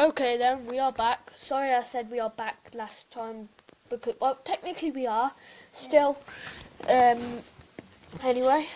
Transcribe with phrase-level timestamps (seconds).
[0.00, 1.32] Okay then, we are back.
[1.34, 3.48] Sorry I said we are back last time
[3.88, 5.32] because well technically we are
[5.72, 6.16] still.
[6.86, 7.40] Um
[8.22, 8.68] anyway,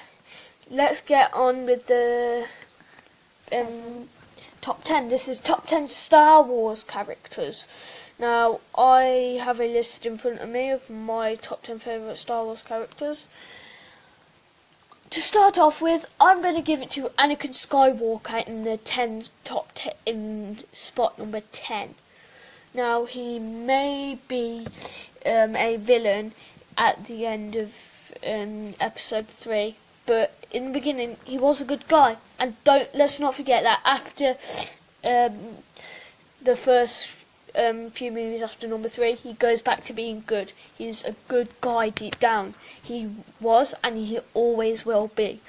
[0.68, 2.48] let's get on with the
[3.52, 4.08] um
[4.60, 5.10] top 10.
[5.10, 7.68] This is top 10 Star Wars characters.
[8.18, 12.44] Now, I have a list in front of me of my top 10 favorite Star
[12.44, 13.28] Wars characters.
[15.12, 19.24] To start off with, I'm going to give it to Anakin Skywalker in the 10
[19.44, 21.96] top 10 in spot number 10.
[22.72, 24.66] Now, he may be
[25.26, 26.32] um, a villain
[26.78, 31.86] at the end of um, episode 3, but in the beginning, he was a good
[31.88, 32.16] guy.
[32.38, 34.38] And don't let's not forget that after
[35.04, 35.58] um,
[36.40, 37.21] the first
[37.54, 40.52] um, few movies after number three, he goes back to being good.
[40.76, 42.54] He's a good guy deep down.
[42.82, 45.40] He was, and he always will be.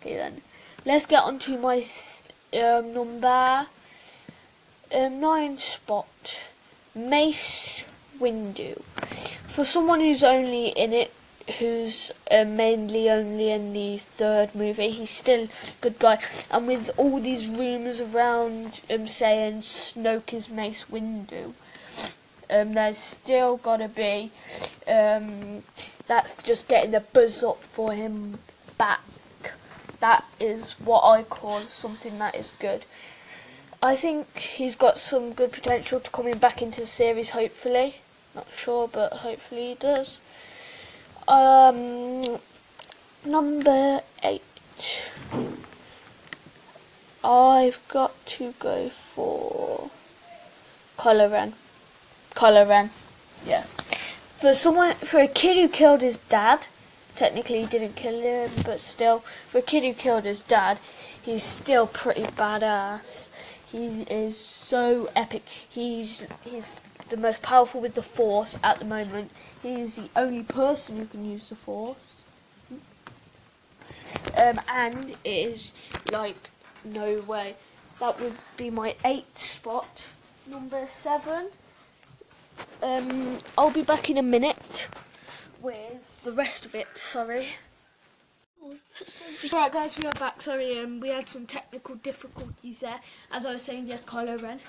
[0.00, 0.42] Okay, then
[0.84, 1.82] let's get on to my
[2.54, 3.66] um, number
[4.94, 6.50] um, nine spot,
[6.94, 7.84] Mace
[8.18, 8.80] Windu.
[9.46, 11.12] For someone who's only in it
[11.58, 14.90] who's uh, mainly only in the third movie.
[14.90, 15.48] He's still a
[15.80, 16.18] good guy,
[16.50, 21.54] and with all these rumours around um, saying Snoke is Mace Windu,
[22.50, 24.30] um, there's still got to be.
[24.86, 25.62] Um,
[26.06, 28.38] that's just getting the buzz up for him
[28.78, 29.00] back.
[30.00, 32.84] That is what I call something that is good.
[33.82, 37.96] I think he's got some good potential to coming back into the series, hopefully.
[38.34, 40.20] Not sure, but hopefully he does.
[41.28, 42.40] Um,
[43.22, 45.12] number eight.
[47.22, 49.90] I've got to go for.
[50.96, 51.30] Kylo
[52.66, 52.90] Ren.
[53.46, 53.64] Yeah.
[54.38, 56.66] For someone, for a kid who killed his dad,
[57.14, 59.18] technically he didn't kill him, but still,
[59.48, 60.80] for a kid who killed his dad,
[61.20, 63.28] he's still pretty badass.
[63.70, 65.42] He is so epic.
[65.46, 69.30] He's he's the most powerful with the Force at the moment.
[69.62, 71.96] He's the only person who can use the Force.
[74.36, 75.72] Um, and it is
[76.12, 76.50] like
[76.84, 77.54] no way.
[78.00, 80.04] That would be my eighth spot.
[80.46, 81.48] Number seven.
[82.82, 84.88] Um, I'll be back in a minute
[85.60, 86.96] with the rest of it.
[86.96, 87.48] Sorry.
[89.52, 90.42] Right, guys, we are back.
[90.42, 93.00] Sorry, um, we had some technical difficulties there.
[93.30, 94.60] As I was saying, yes, Kylo Ren,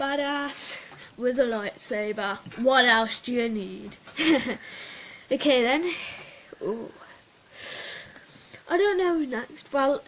[0.00, 0.78] badass
[1.16, 2.38] with a lightsaber.
[2.62, 3.96] What else do you need?
[5.32, 5.92] okay then.
[6.62, 6.90] Ooh.
[8.68, 9.72] I don't know next.
[9.72, 10.02] Well,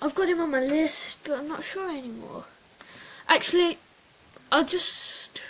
[0.00, 2.44] I've got him on my list, but I'm not sure anymore.
[3.28, 3.78] Actually,
[4.52, 5.40] I'll just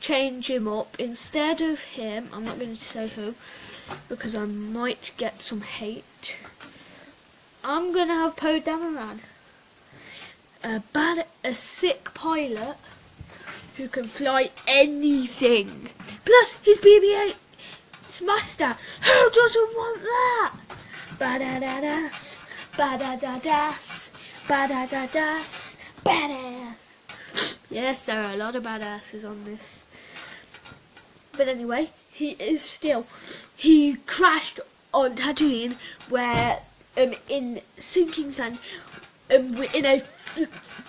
[0.00, 0.98] change him up.
[0.98, 3.34] Instead of him, I'm not going to say who,
[4.08, 6.36] because I might get some hate.
[7.62, 9.20] I'm going to have Poe Dameron.
[10.62, 12.76] A bad, a sick pilot
[13.76, 15.88] who can fly anything.
[16.24, 17.34] Plus, his BB-8
[18.22, 18.76] master.
[19.02, 20.52] Who doesn't want that?
[21.18, 22.44] Ba-da-da-das,
[22.76, 24.12] ba-da-da-das,
[24.48, 26.74] ba-da-da-das, badass.
[27.70, 29.84] Yes, there are a lot of badasses on this.
[31.36, 33.06] But anyway, he is still.
[33.56, 34.60] He crashed
[34.92, 35.76] on Tatooine,
[36.08, 36.60] where
[36.96, 38.58] um in sinking sand,
[39.34, 40.02] um in a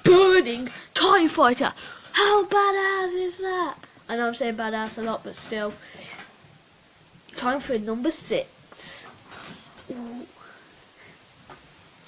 [0.03, 1.73] burning Tie Fighter.
[2.15, 3.75] How badass is that?
[4.07, 5.73] I know I'm saying badass a lot, but still.
[7.35, 9.05] Time for number six.
[9.91, 10.25] Ooh.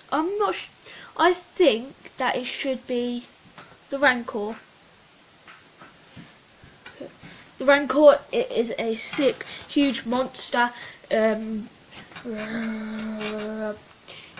[0.10, 0.70] I'm not.
[1.18, 3.26] I think that it should be
[3.90, 4.56] the Rancor.
[7.58, 10.72] The Rancor it is a sick, huge monster
[11.12, 11.68] um,
[12.26, 13.76] um,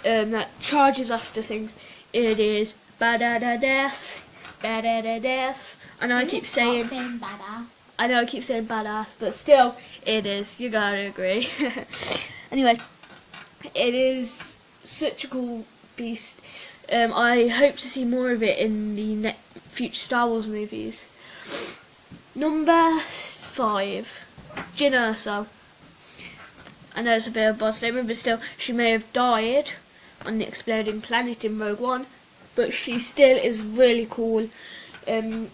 [0.06, 1.76] that charges after things.
[2.14, 4.22] It is badass,
[4.62, 5.78] badass.
[6.02, 7.66] I know I keep saying, saying badass.
[8.00, 9.76] I know I keep saying badass, but still,
[10.06, 10.60] it is.
[10.60, 11.50] You gotta agree.
[12.52, 12.78] anyway,
[13.74, 16.42] it is such a cool beast.
[16.92, 19.36] Um, I hope to see more of it in the ne-
[19.72, 21.10] future Star Wars movies.
[22.36, 24.26] Number five,
[24.76, 25.48] Jyn Erso.
[26.96, 29.72] I know it's a bit of a boss statement, but still, she may have died
[30.26, 32.06] on the exploding planet in Rogue One,
[32.58, 34.50] but she still is really cool.
[35.08, 35.52] Um,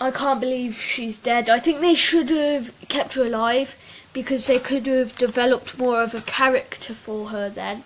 [0.00, 1.50] I can't believe she's dead.
[1.50, 3.76] I think they should have kept her alive
[4.14, 7.84] because they could have developed more of a character for her then.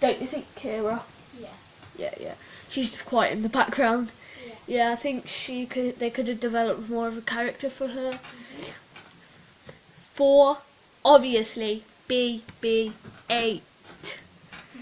[0.00, 1.00] Don't you think, Kira?
[1.40, 1.48] Yeah.
[1.96, 2.34] Yeah, yeah.
[2.68, 4.12] She's quite in the background.
[4.46, 4.54] Yeah.
[4.66, 5.98] Yeah, I think she could.
[5.98, 8.20] They could have developed more of a character for her.
[10.14, 10.58] Four,
[11.02, 12.92] obviously, BB-8.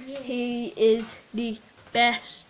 [0.07, 0.19] Yeah.
[0.21, 1.59] He is the
[1.93, 2.45] best,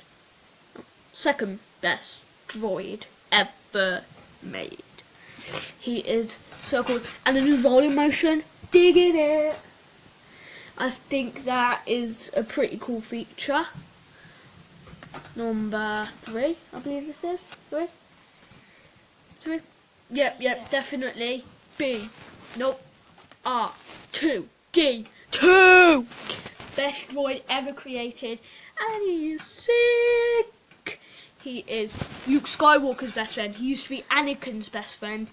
[1.12, 4.02] second best droid ever
[4.42, 4.82] made.
[5.78, 7.00] He is so cool.
[7.24, 9.60] And the new rolling motion, digging it.
[10.76, 13.66] I think that is a pretty cool feature.
[15.34, 17.56] Number three, I believe this is.
[17.70, 17.86] Three?
[19.40, 19.60] Three?
[20.10, 20.70] Yep, yep, Yes.
[20.70, 21.44] definitely.
[21.76, 22.08] B.
[22.56, 22.80] Nope.
[23.44, 23.72] R.
[24.12, 24.48] Two.
[24.72, 25.06] D.
[25.30, 26.06] Two!
[26.78, 28.38] Best droid ever created.
[28.80, 31.00] And he is sick.
[31.42, 31.92] He is
[32.28, 33.52] Luke Skywalker's best friend.
[33.52, 35.28] He used to be Anakin's best friend.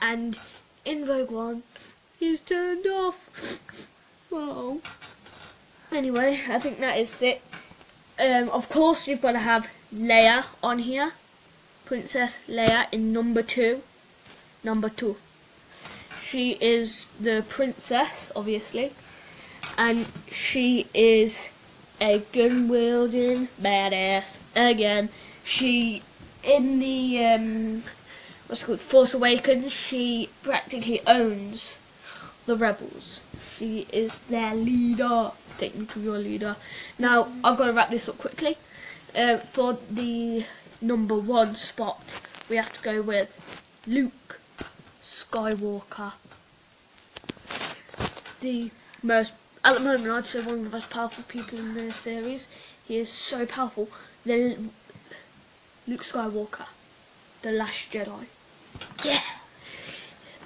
[0.00, 0.38] And
[0.86, 1.64] in Rogue One,
[2.18, 3.60] he's turned off.
[4.30, 4.80] Wow.
[5.92, 7.42] Anyway, I think that is it.
[8.18, 11.12] Um, of course, we've got to have Leia on here.
[11.84, 13.82] Princess Leia in number two.
[14.64, 15.16] Number two.
[16.22, 18.92] She is the princess, obviously.
[19.78, 21.50] And she is
[22.00, 24.38] a gun wielding badass.
[24.54, 25.08] Again,
[25.44, 26.02] she,
[26.42, 27.82] in the, um,
[28.46, 31.78] what's it called, Force Awakens, she practically owns
[32.46, 33.20] the rebels.
[33.56, 36.56] She is their leader, technically your leader.
[36.98, 38.56] Now, I've got to wrap this up quickly.
[39.14, 40.44] Uh, for the
[40.80, 42.02] number one spot,
[42.48, 43.34] we have to go with
[43.86, 44.40] Luke
[45.02, 46.12] Skywalker.
[48.40, 48.70] The
[49.02, 49.32] most,
[49.66, 52.46] at the moment, I'd say one of the most powerful people in the series.
[52.86, 53.88] He is so powerful.
[54.24, 54.56] The
[55.88, 56.66] Luke Skywalker,
[57.42, 58.26] the Last Jedi.
[59.04, 59.22] Yeah,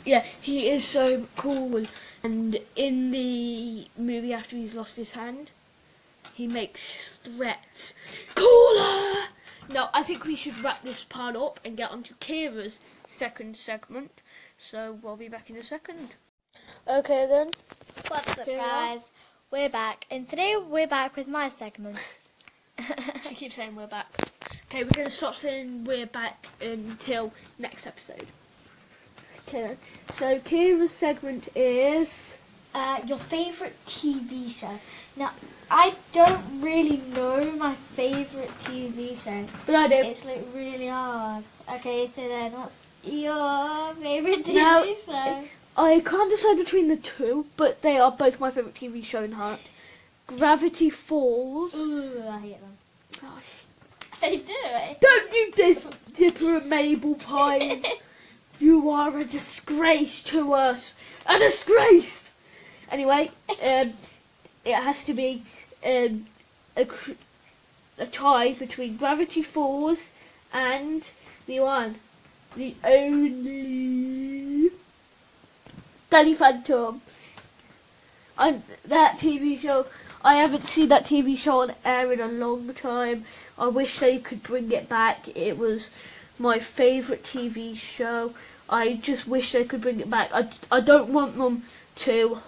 [0.07, 1.85] yeah, he is so cool.
[2.23, 5.51] And in the movie after he's lost his hand,
[6.35, 7.93] he makes threats.
[8.35, 9.27] Cooler!
[9.71, 13.59] Now, I think we should wrap this part up and get on to Kira's second
[13.59, 14.23] segment.
[14.57, 16.15] So we'll be back in a second.
[16.89, 17.49] Okay then.
[18.11, 18.67] What's up, Here we are.
[18.67, 19.11] guys?
[19.53, 21.97] We're back, and today we're back with my segment.
[23.29, 24.09] She keeps saying we're back.
[24.67, 28.27] Okay, we're gonna stop saying we're back until next episode.
[29.47, 29.77] Okay then.
[30.09, 32.37] So Kira's segment is
[32.75, 34.79] uh, your favorite TV show.
[35.17, 35.31] Now,
[35.71, 39.47] I don't really know my favorite TV show.
[39.67, 39.95] but I do.
[39.95, 41.45] It's like really hard.
[41.75, 45.45] Okay, so then what's your favorite TV Now, show?
[45.83, 49.33] I can't decide between the two, but they are both my favourite TV show in
[49.33, 49.61] heart.
[50.27, 51.75] Gravity Falls.
[51.75, 52.77] Ooh, I hate them.
[53.19, 53.43] Gosh.
[54.23, 55.01] I do it.
[55.01, 57.83] Don't you dis Dipper and Mabel Pine.
[58.59, 60.93] You are a disgrace to us.
[61.25, 62.31] A disgrace.
[62.91, 63.95] Anyway, um,
[64.67, 65.43] it has to be
[65.83, 66.27] um,
[66.77, 67.13] a cr-
[67.97, 70.11] a tie between Gravity Falls
[70.53, 71.09] and
[71.47, 71.95] the one,
[72.55, 74.00] the only
[76.11, 77.01] Danny Phantom.
[78.37, 79.87] I that TV show.
[80.25, 83.25] I haven't seen that TV show on air in a long time.
[83.57, 85.29] I wish they could bring it back.
[85.37, 85.91] It was
[86.37, 88.35] my favourite TV show.
[88.69, 90.31] I just wish they could bring it back.
[90.35, 91.63] I, I don't want them
[91.97, 92.41] to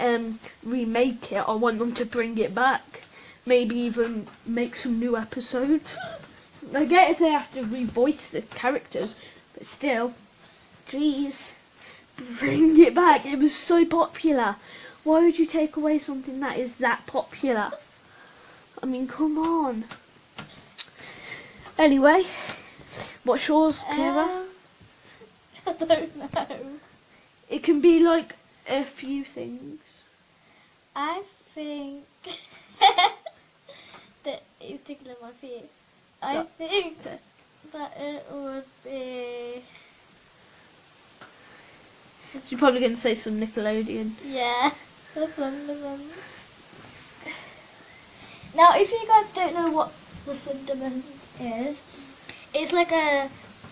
[0.00, 1.48] um, remake it.
[1.48, 3.02] I want them to bring it back.
[3.46, 5.96] Maybe even make some new episodes.
[6.74, 9.14] I get if they have to revoice the characters,
[9.54, 10.14] but still,
[10.88, 11.52] jeez,
[12.38, 13.26] bring it back.
[13.26, 14.56] It was so popular.
[15.04, 17.72] Why would you take away something that is that popular?
[18.82, 19.84] I mean, come on.
[21.78, 22.24] Anyway,
[23.24, 24.28] what's yours, Kira?
[24.28, 24.46] Um,
[25.66, 26.56] I don't know.
[27.48, 28.36] it can be like
[28.68, 29.80] a few things.
[30.94, 31.22] I
[31.54, 32.04] think
[34.24, 35.68] that it's tickling my feet.
[36.22, 36.98] I think
[37.72, 39.62] that it would be
[42.48, 44.12] You're probably going to say some Nickelodeon.
[44.24, 44.72] yeah.
[45.14, 46.12] The Thundermans.
[48.54, 49.92] Now, if you guys don't know what
[50.26, 51.26] the Thundermans
[51.66, 51.80] is,
[52.54, 53.28] it's like a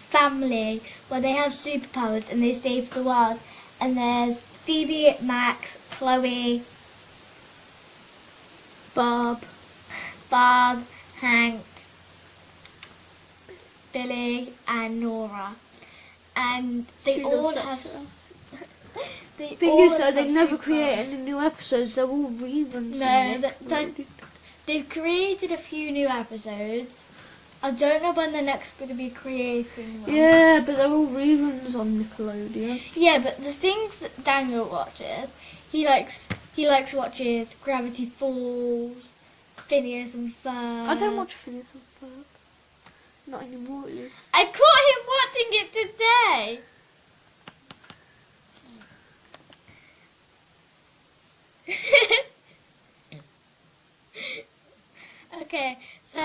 [0.09, 3.39] family where they have superpowers and they save the world.
[3.81, 6.63] And there's Phoebe, Max, Chloe,
[8.95, 9.43] Bob.
[10.31, 10.85] Bob,
[11.21, 11.61] Hank,
[13.93, 15.57] Billy, and Nora.
[16.37, 17.83] And they She all have.
[17.83, 18.07] show.
[19.41, 21.95] They Thing is, though, they never create any new episodes.
[21.95, 22.97] They're all reruns.
[22.97, 23.89] No, that- that-
[24.67, 27.01] They've created a few new episodes.
[27.63, 30.15] I don't know when the next going to be creating one.
[30.15, 32.83] Yeah, but they're all reruns on Nickelodeon.
[32.95, 35.31] Yeah, but the things that Daniel watches,
[35.73, 39.05] he likes he likes watches Gravity Falls,
[39.57, 40.87] Phineas and Ferb.
[40.87, 42.25] I don't watch Phineas and Ferb.
[43.27, 44.29] Not anymore, at least.
[44.35, 46.61] I caught him watching it today.
[55.43, 56.21] Okay, so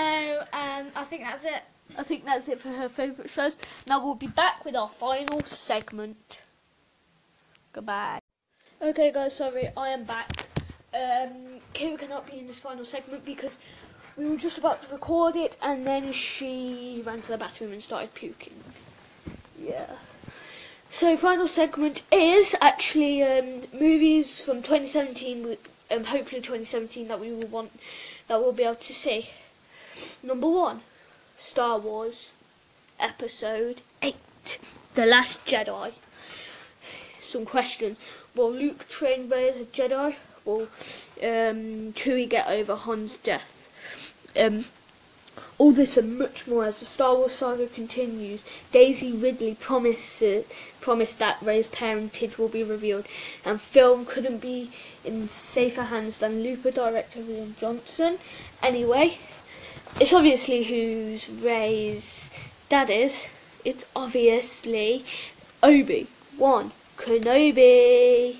[0.52, 1.62] um, I think that's it.
[1.96, 3.56] I think that's it for her favourite shows.
[3.88, 6.40] Now we'll be back with our final segment.
[7.72, 8.20] Goodbye.
[8.82, 10.48] Okay, guys, sorry, I am back.
[10.94, 13.58] Um, Kira cannot be in this final segment because
[14.16, 17.82] we were just about to record it and then she ran to the bathroom and
[17.82, 18.54] started puking.
[19.60, 19.86] Yeah.
[20.90, 25.56] So, final segment is actually um, movies from 2017,
[25.90, 27.70] um, hopefully 2017, that we will want,
[28.28, 29.30] that we'll be able to see.
[30.22, 30.80] Number one,
[31.36, 32.32] Star Wars,
[32.98, 34.58] Episode 8,
[34.94, 35.92] The Last Jedi.
[37.20, 37.98] Some questions.
[38.34, 40.14] Will Luke train Rey as a Jedi?
[40.44, 40.62] Will
[41.22, 43.52] um, Chewie get over Han's death?
[44.36, 44.64] Um,
[45.58, 48.42] all this and much more as the Star Wars saga continues.
[48.72, 50.44] Daisy Ridley promises
[50.80, 53.06] promised that Rey's parentage will be revealed,
[53.44, 54.70] and film couldn't be
[55.04, 58.18] in safer hands than Looper director Rian Johnson.
[58.62, 59.18] Anyway,
[60.00, 62.30] it's obviously who's Rey's
[62.68, 63.28] dad is.
[63.64, 65.04] It's obviously
[65.62, 66.06] Obi
[66.38, 68.36] Wan Kenobi.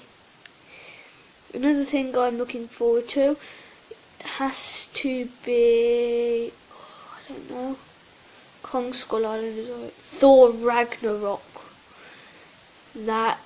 [1.55, 3.37] Another thing I'm looking forward to
[4.21, 6.53] has to be
[7.29, 7.77] I don't know.
[8.63, 9.93] Kong Skull Island is alright.
[9.93, 11.43] Thor Ragnarok.
[12.95, 13.39] That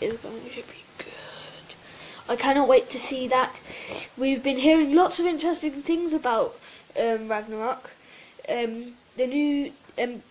[0.00, 1.74] is going to be good.
[2.28, 3.60] I cannot wait to see that.
[4.16, 6.58] We've been hearing lots of interesting things about
[6.98, 7.90] um, Ragnarok.
[8.48, 10.22] Um, the new um,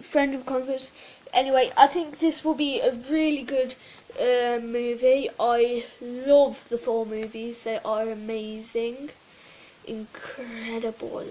[0.00, 0.92] Friend of Conquerors.
[1.32, 3.74] Anyway, I think this will be a really good
[4.20, 5.28] uh, movie.
[5.40, 7.64] I love the Thor movies.
[7.64, 9.10] They are amazing,
[9.86, 11.24] incredible.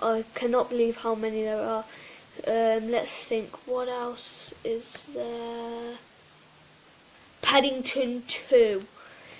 [0.00, 1.84] I cannot believe how many there are.
[2.46, 3.66] Um, let's think.
[3.66, 5.94] What else is there?
[7.42, 8.82] Paddington Two.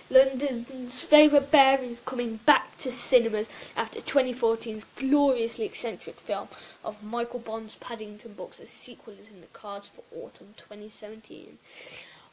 [0.09, 6.47] London's favourite bear is coming back to cinemas after 2014's gloriously eccentric film
[6.85, 8.61] of Michael Bond's Paddington books.
[8.61, 11.59] A sequel is in the cards for autumn 2017.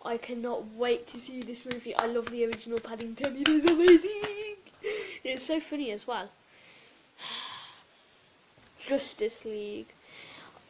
[0.05, 1.95] I cannot wait to see this movie.
[1.95, 3.37] I love the original Paddington.
[3.37, 4.57] It is amazing.
[5.23, 6.29] It's so funny as well.
[8.87, 9.87] Justice League.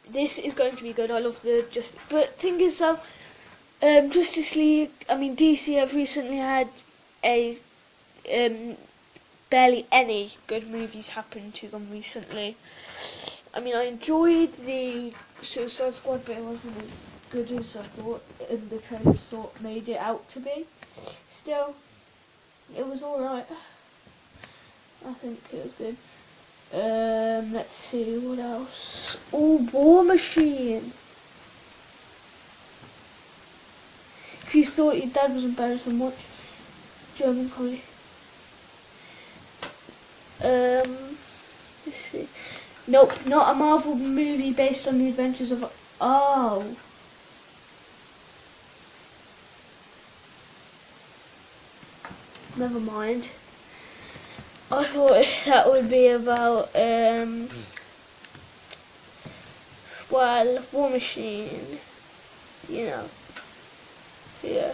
[0.08, 1.10] This is going to be good.
[1.10, 1.96] I love the just.
[2.08, 2.98] But thing is, though,
[3.82, 4.90] um, Justice League.
[5.08, 6.68] I mean, DC have recently had
[7.22, 7.56] a
[8.32, 8.76] um,
[9.50, 12.56] barely any good movies happen to them recently.
[13.54, 16.90] I mean, I enjoyed the Suicide Squad, but it wasn't as
[17.30, 20.66] good as I thought and the trailers thought made it out to be.
[21.28, 21.74] Still,
[22.76, 23.46] it was alright.
[25.06, 25.96] I think it was good.
[26.74, 29.16] Um, let's see, what else?
[29.32, 30.92] Oh, War Machine.
[34.42, 36.26] If you thought your dad was embarrassed embarrassing, watch
[37.14, 37.82] German comedy.
[40.42, 41.16] Um,
[41.86, 42.28] let's see.
[42.88, 45.72] Nope, not a Marvel movie based on the adventures of.
[46.00, 46.76] Oh.
[52.56, 53.28] Never mind.
[54.74, 57.48] I thought that would be about um.
[60.10, 61.78] Well, War Machine.
[62.68, 63.08] You know.
[64.42, 64.72] Yeah.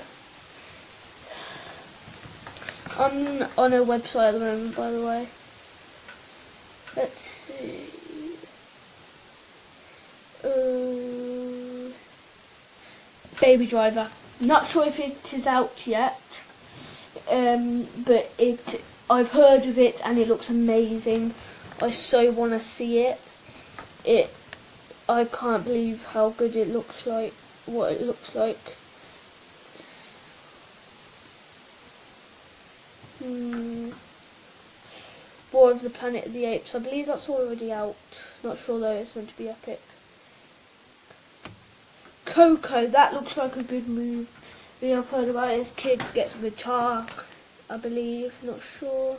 [2.99, 5.29] I'm on a website at the moment, by the way.
[6.97, 7.87] Let's see.
[10.43, 11.93] Uh,
[13.41, 14.11] Baby Driver.
[14.41, 16.43] Not sure if it is out yet,
[17.31, 18.83] um, but it.
[19.11, 21.35] I've heard of it and it looks amazing.
[21.83, 23.21] I so want to see it.
[24.05, 24.33] It.
[25.09, 27.35] I can't believe how good it looks like.
[27.67, 28.77] What it looks like.
[33.19, 33.91] Hmm.
[35.51, 36.77] War of the Planet of the Apes.
[36.77, 37.97] I believe that's already out.
[38.45, 39.81] Not sure though, it's meant to be epic.
[42.27, 44.29] Coco, that looks like a good move.
[44.81, 45.73] We have heard about it.
[45.77, 47.05] Kid gets a guitar,
[47.71, 48.35] I believe.
[48.43, 49.19] Not sure.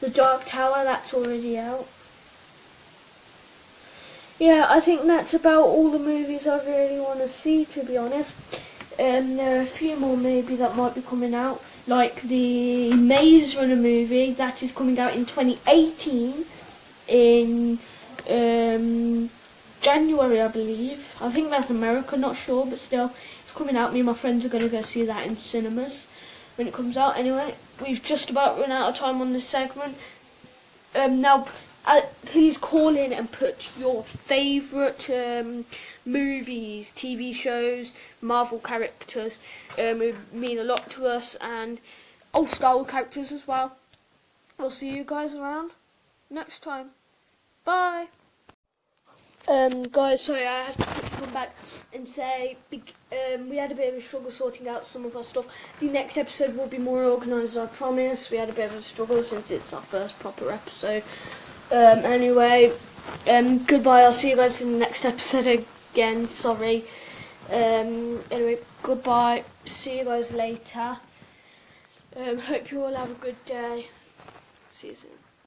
[0.00, 1.86] The Dark Tower, that's already out.
[4.38, 7.96] Yeah, I think that's about all the movies I really want to see, to be
[7.96, 8.34] honest.
[8.98, 13.56] Um, there are a few more maybe that might be coming out, like the Maze
[13.56, 16.44] Runner movie that is coming out in 2018
[17.08, 17.78] in
[19.94, 21.14] January, I believe.
[21.20, 23.12] I think that's America, not sure, but still,
[23.44, 23.92] it's coming out.
[23.92, 26.08] Me and my friends are going to go see that in cinemas
[26.56, 27.16] when it comes out.
[27.16, 29.94] Anyway, we've just about run out of time on this segment.
[30.96, 31.46] Um, now,
[31.86, 35.64] uh, please call in and put your favourite um,
[36.04, 39.38] movies, TV shows, Marvel characters.
[39.78, 41.78] Um, it mean a lot to us, and
[42.32, 43.76] old Star Wars characters as well.
[44.58, 45.70] We'll see you guys around
[46.30, 46.90] next time.
[47.64, 48.06] Bye.
[49.46, 51.54] Um, guys, sorry, I have to come back
[51.92, 55.24] and say um, we had a bit of a struggle sorting out some of our
[55.24, 55.46] stuff.
[55.80, 58.30] The next episode will be more organised, I promise.
[58.30, 61.02] We had a bit of a struggle since it's our first proper episode.
[61.70, 62.72] Um, anyway,
[63.28, 64.02] um, goodbye.
[64.02, 65.46] I'll see you guys in the next episode
[65.92, 66.26] again.
[66.26, 66.84] Sorry.
[67.50, 69.44] Um, anyway, goodbye.
[69.66, 70.96] See you guys later.
[72.16, 73.88] Um, hope you all have a good day.
[74.70, 75.23] See you soon.